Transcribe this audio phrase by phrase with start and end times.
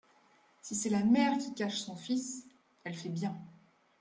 [0.63, 2.47] Si c’est la mère qui cache son fils,
[2.85, 3.37] elle fait bien.